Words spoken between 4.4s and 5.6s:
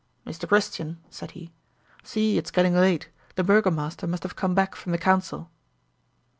back from the council."